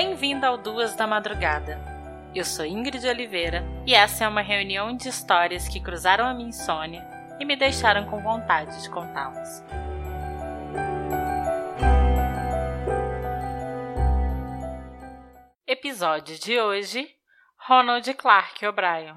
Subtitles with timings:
[0.00, 1.76] Bem-vindo ao Duas da Madrugada.
[2.32, 6.50] Eu sou Ingrid Oliveira e essa é uma reunião de histórias que cruzaram a minha
[6.50, 7.04] insônia
[7.40, 9.64] e me deixaram com vontade de contá-las.
[15.66, 17.10] Episódio de hoje:
[17.66, 19.16] Ronald Clark O'Brien.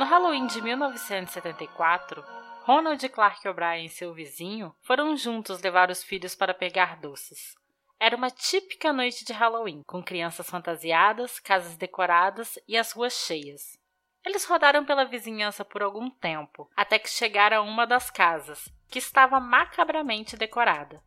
[0.00, 2.24] No Halloween de 1974,
[2.66, 7.54] Ronald Clark O'Brien e seu vizinho foram juntos levar os filhos para pegar doces.
[7.96, 13.78] Era uma típica noite de Halloween, com crianças fantasiadas, casas decoradas e as ruas cheias.
[14.24, 18.98] Eles rodaram pela vizinhança por algum tempo, até que chegaram a uma das casas, que
[18.98, 21.00] estava macabramente decorada.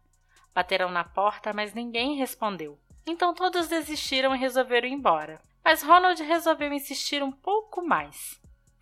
[0.55, 2.80] Bateram na porta, mas ninguém respondeu.
[3.05, 5.41] Então todos desistiram e resolveram ir embora.
[5.62, 8.39] Mas Ronald resolveu insistir um pouco mais.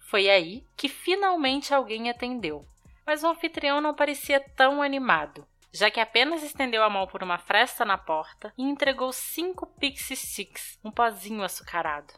[0.10, 2.66] Foi aí que finalmente alguém atendeu,
[3.06, 7.38] mas o anfitrião não parecia tão animado, já que apenas estendeu a mão por uma
[7.38, 12.14] fresta na porta e entregou cinco Pixie Sticks, um pozinho açucarado.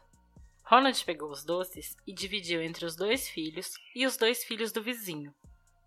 [0.63, 4.83] Ronald pegou os doces e dividiu entre os dois filhos e os dois filhos do
[4.83, 5.33] vizinho.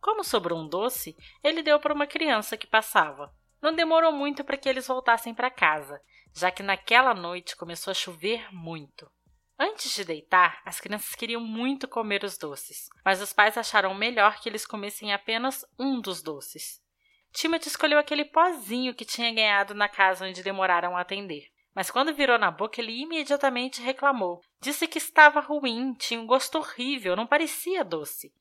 [0.00, 3.32] Como sobrou um doce, ele deu para uma criança que passava.
[3.62, 6.00] Não demorou muito para que eles voltassem para casa,
[6.34, 9.08] já que naquela noite começou a chover muito.
[9.58, 14.40] Antes de deitar, as crianças queriam muito comer os doces, mas os pais acharam melhor
[14.40, 16.82] que eles comessem apenas um dos doces.
[17.32, 21.50] Timothy escolheu aquele pozinho que tinha ganhado na casa onde demoraram a atender.
[21.74, 24.40] Mas quando virou na boca, ele imediatamente reclamou.
[24.60, 28.32] Disse que estava ruim, tinha um gosto horrível, não parecia doce.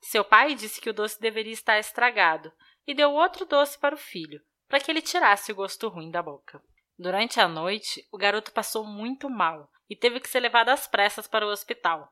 [0.00, 2.52] Seu pai disse que o doce deveria estar estragado
[2.84, 6.20] e deu outro doce para o filho, para que ele tirasse o gosto ruim da
[6.20, 6.60] boca.
[6.98, 11.28] Durante a noite, o garoto passou muito mal e teve que ser levado às pressas
[11.28, 12.10] para o hospital.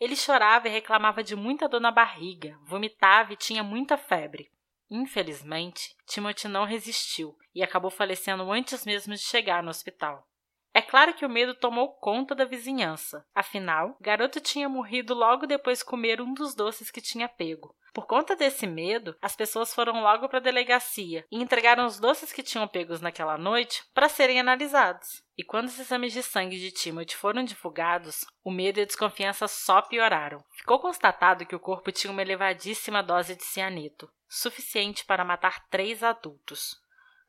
[0.00, 4.50] Ele chorava e reclamava de muita dor na barriga, vomitava e tinha muita febre.
[4.90, 10.26] Infelizmente, Timothy não resistiu e acabou falecendo antes mesmo de chegar no hospital.
[10.72, 13.26] É claro que o medo tomou conta da vizinhança.
[13.34, 17.74] Afinal, o garoto tinha morrido logo depois de comer um dos doces que tinha pego.
[17.92, 22.32] Por conta desse medo, as pessoas foram logo para a delegacia e entregaram os doces
[22.32, 25.24] que tinham pegos naquela noite para serem analisados.
[25.36, 29.48] E quando os exames de sangue de Timothy foram divulgados, o medo e a desconfiança
[29.48, 30.44] só pioraram.
[30.52, 36.04] Ficou constatado que o corpo tinha uma elevadíssima dose de cianeto, suficiente para matar três
[36.04, 36.80] adultos.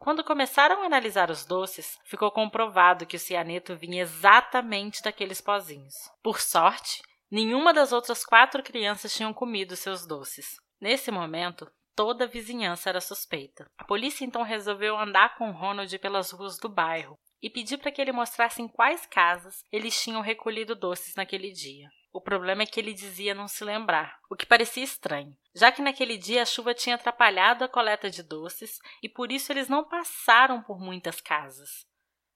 [0.01, 5.94] Quando começaram a analisar os doces, ficou comprovado que o cianeto vinha exatamente daqueles pozinhos.
[6.23, 10.56] Por sorte, nenhuma das outras quatro crianças tinham comido seus doces.
[10.81, 13.67] Nesse momento, toda a vizinhança era suspeita.
[13.78, 18.01] A polícia então resolveu andar com Ronald pelas ruas do bairro e pedir para que
[18.01, 21.88] ele mostrasse em quais casas eles tinham recolhido doces naquele dia.
[22.13, 25.81] O problema é que ele dizia não se lembrar, o que parecia estranho, já que
[25.81, 29.88] naquele dia a chuva tinha atrapalhado a coleta de doces e por isso eles não
[29.88, 31.88] passaram por muitas casas.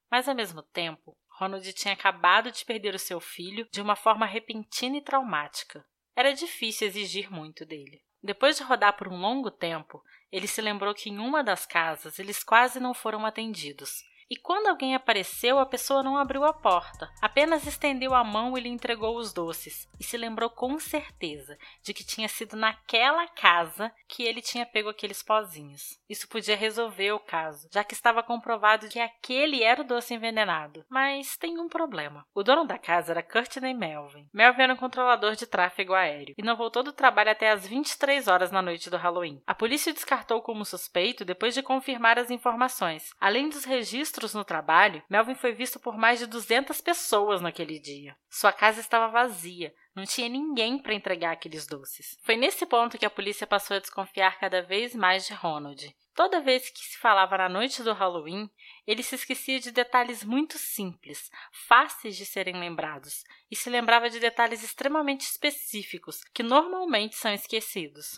[0.09, 4.25] Mas ao mesmo tempo, Ronald tinha acabado de perder o seu filho de uma forma
[4.25, 5.85] repentina e traumática.
[6.15, 8.01] Era difícil exigir muito dele.
[8.23, 12.17] Depois de rodar por um longo tempo, ele se lembrou que em uma das casas
[12.17, 17.11] eles quase não foram atendidos e quando alguém apareceu, a pessoa não abriu a porta,
[17.21, 21.93] apenas estendeu a mão e lhe entregou os doces, e se lembrou com certeza de
[21.93, 25.99] que tinha sido naquela casa que ele tinha pego aqueles pozinhos.
[26.09, 30.83] Isso podia resolver o caso, já que estava comprovado que aquele era o doce envenenado.
[30.89, 32.25] Mas tem um problema.
[32.33, 34.27] O dono da casa era Courtney Melvin.
[34.33, 38.27] Melvin era um controlador de tráfego aéreo e não voltou do trabalho até às 23
[38.27, 39.41] horas na noite do Halloween.
[39.45, 44.33] A polícia o descartou como suspeito depois de confirmar as informações, além dos registros registros
[44.33, 48.15] no trabalho, Melvin foi visto por mais de 200 pessoas naquele dia.
[48.29, 52.17] Sua casa estava vazia, não tinha ninguém para entregar aqueles doces.
[52.23, 55.93] Foi nesse ponto que a polícia passou a desconfiar cada vez mais de Ronald.
[56.13, 58.49] Toda vez que se falava na noite do Halloween,
[58.87, 61.29] ele se esquecia de detalhes muito simples,
[61.67, 68.15] fáceis de serem lembrados, e se lembrava de detalhes extremamente específicos, que normalmente são esquecidos.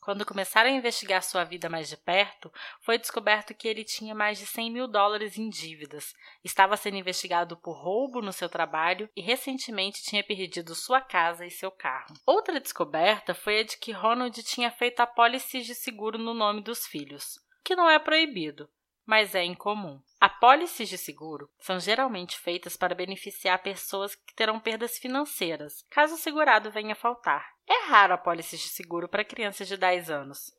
[0.00, 2.50] Quando começaram a investigar sua vida mais de perto,
[2.80, 7.54] foi descoberto que ele tinha mais de 100 mil dólares em dívidas, estava sendo investigado
[7.56, 12.14] por roubo no seu trabalho e recentemente tinha perdido sua casa e seu carro.
[12.24, 16.86] Outra descoberta foi a de que Ronald tinha feito apólices de seguro no nome dos
[16.86, 18.70] filhos, que não é proibido,
[19.10, 20.00] mas é incomum.
[20.20, 26.16] Apólices de seguro são geralmente feitas para beneficiar pessoas que terão perdas financeiras, caso o
[26.16, 27.44] segurado venha a faltar.
[27.66, 30.52] É raro apólices de seguro para crianças de 10 anos.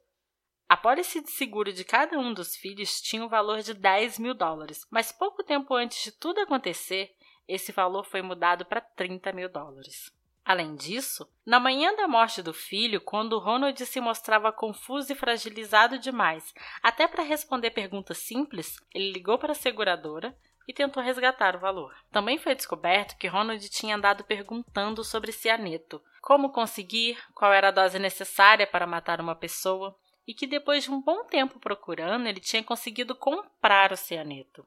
[0.67, 4.19] A pólice de seguro de cada um dos filhos tinha o um valor de 10
[4.19, 7.09] mil dólares, mas pouco tempo antes de tudo acontecer,
[7.47, 10.11] esse valor foi mudado para 30 mil dólares.
[10.43, 15.99] Além disso, na manhã da morte do filho, quando Ronald se mostrava confuso e fragilizado
[15.99, 20.35] demais, até para responder perguntas simples, ele ligou para a seguradora
[20.67, 21.95] e tentou resgatar o valor.
[22.11, 27.71] Também foi descoberto que Ronald tinha andado perguntando sobre cianeto, como conseguir, qual era a
[27.71, 29.95] dose necessária para matar uma pessoa,
[30.27, 34.65] e que depois de um bom tempo procurando, ele tinha conseguido comprar o cianeto.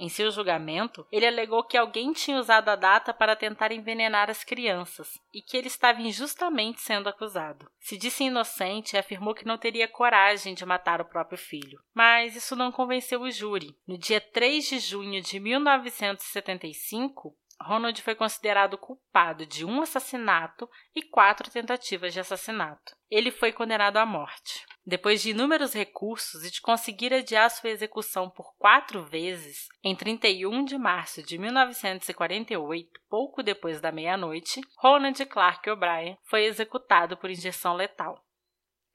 [0.00, 4.42] Em seu julgamento, ele alegou que alguém tinha usado a data para tentar envenenar as
[4.42, 7.70] crianças e que ele estava injustamente sendo acusado.
[7.78, 11.78] Se disse inocente e afirmou que não teria coragem de matar o próprio filho.
[11.92, 13.76] Mas isso não convenceu o júri.
[13.86, 21.02] No dia 3 de junho de 1975, Ronald foi considerado culpado de um assassinato e
[21.02, 22.96] quatro tentativas de assassinato.
[23.10, 24.64] Ele foi condenado à morte.
[24.84, 30.64] Depois de inúmeros recursos e de conseguir adiar sua execução por quatro vezes, em 31
[30.64, 37.74] de março de 1948, pouco depois da meia-noite, Ronald Clark O'Brien foi executado por injeção
[37.74, 38.24] letal.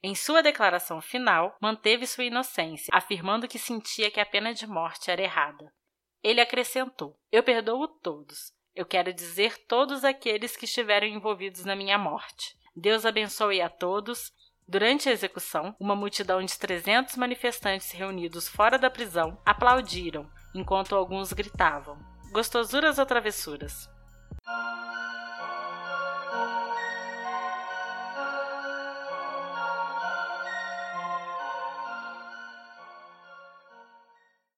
[0.02, 5.10] Em sua declaração final, manteve sua inocência, afirmando que sentia que a pena de morte
[5.10, 5.72] era errada.
[6.22, 11.96] Ele acrescentou: Eu perdoo todos, eu quero dizer todos aqueles que estiveram envolvidos na minha
[11.96, 12.54] morte.
[12.74, 14.30] Deus abençoe a todos.
[14.68, 21.32] Durante a execução, uma multidão de 300 manifestantes reunidos fora da prisão aplaudiram, enquanto alguns
[21.32, 21.96] gritavam:
[22.32, 23.88] Gostosuras ou travessuras?